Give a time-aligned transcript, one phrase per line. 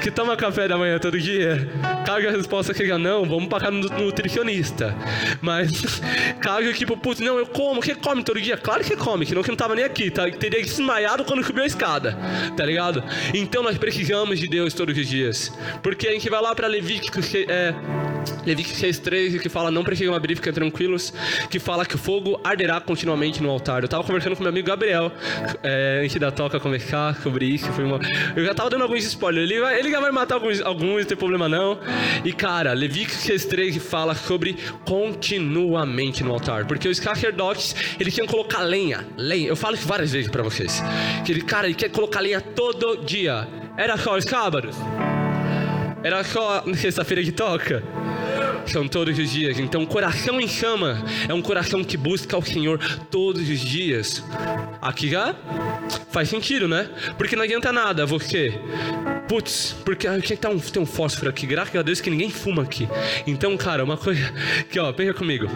[0.00, 1.68] que toma café da manhã todo dia?
[2.04, 4.96] Caso a resposta seja não, vamos pagar no nutricionista.
[5.40, 6.00] Mas
[6.40, 8.56] caso tipo, putz, não, eu como, quem come todo dia?
[8.56, 10.30] Claro que come, senão que não tava nem aqui, tá?
[10.30, 12.18] Teria desmaiado quando subiu a escada,
[12.56, 13.04] tá ligado?
[13.34, 15.52] Então nós precisamos de Deus todos os dias.
[15.82, 17.74] Porque a gente vai lá pra Levítico, é,
[18.44, 21.12] Levítico 6,13, que fala não precisam abrir, fiquem tranquilos,
[21.50, 23.82] que fala que o fogo arderá continuamente no altar.
[23.82, 25.12] Eu tava conversando com meu amigo Gabriel,
[25.62, 27.70] é, antes da toca conversar sobre isso.
[27.72, 28.00] Foi uma...
[28.34, 29.50] Eu já tava dando alguns spoilers.
[29.50, 31.78] Ele, vai, ele já vai matar alguns, alguns, não tem problema não.
[32.24, 36.66] E cara, Levítico 6,13 fala sobre continuamente no altar.
[36.66, 39.06] Porque os sacerdotes, eles tinham que colocar lenha.
[39.16, 39.48] Lenha.
[39.48, 40.82] Eu falo isso várias vezes pra vocês.
[41.24, 43.46] Que ele, cara, ele quer colocar lenha todo dia.
[43.76, 44.76] Era só os sábados?
[46.02, 47.82] Era só sexta-feira de toca?
[48.66, 49.58] São todos os dias.
[49.58, 52.78] Então, coração em chama é um coração que busca o Senhor
[53.10, 54.22] todos os dias.
[54.80, 55.34] Aqui já
[56.10, 56.88] faz sentido, né?
[57.18, 58.58] Porque não adianta nada você.
[59.28, 61.46] Putz, porque aqui tá um, tem um fósforo aqui.
[61.46, 62.88] Graças a Deus que ninguém fuma aqui.
[63.26, 64.32] Então, cara, uma coisa.
[64.60, 65.46] Aqui, ó, pensa comigo.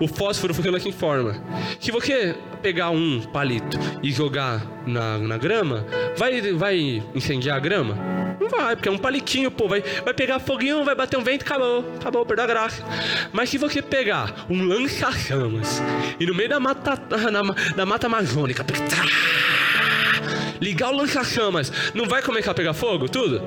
[0.00, 1.42] O fósforo funciona aqui em forma.
[1.80, 8.21] Se você pegar um palito e jogar na, na grama, vai, vai incendiar a grama?
[8.42, 9.68] Não vai, porque é um palitinho, pô.
[9.68, 11.84] Vai, vai pegar foguinho, vai bater um vento, acabou.
[12.00, 12.84] Acabou, perdeu a graça.
[13.32, 15.80] Mas se você pegar um lança-chamas
[16.18, 17.40] e no meio da mata, da,
[17.76, 18.66] da mata amazônica,
[20.60, 23.08] ligar o lança-chamas, não vai começar a pegar fogo?
[23.08, 23.40] Tudo?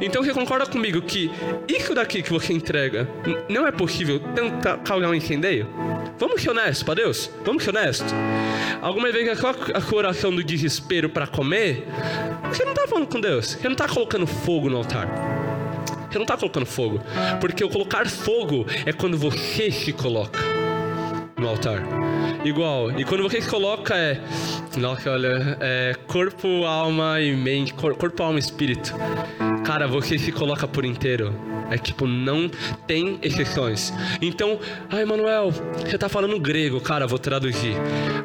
[0.00, 1.30] Então você concorda comigo que
[1.68, 3.06] isso daqui que você entrega
[3.48, 5.68] não é possível tentar causar um incendeio?
[6.18, 7.30] Vamos ser honestos para Deus?
[7.44, 8.14] Vamos ser honestos?
[8.80, 11.86] Alguma vez a coração do desespero para comer,
[12.48, 15.08] você não está falando com Deus, você não está colocando fogo no altar.
[16.10, 17.00] Você não está colocando fogo.
[17.40, 20.40] Porque o colocar fogo é quando você se coloca
[21.36, 21.82] no altar.
[22.44, 22.98] Igual.
[22.98, 24.20] E quando você se coloca é.
[24.76, 25.58] Nossa, olha.
[25.60, 27.74] É corpo, alma e mente.
[27.74, 28.94] Corpo, alma e espírito.
[29.68, 31.30] Cara, você se coloca por inteiro.
[31.70, 32.50] É tipo, não
[32.86, 33.92] tem exceções.
[34.18, 37.74] Então, ai, Manuel, você tá falando grego, cara, vou traduzir.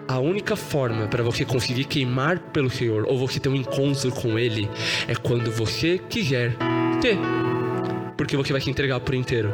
[0.08, 4.40] A única forma para você conseguir queimar pelo Senhor ou você ter um encontro com
[4.40, 4.70] Ele
[5.06, 6.56] é quando você quiser
[7.02, 7.20] ter.
[8.16, 9.54] Porque você vai se entregar por inteiro.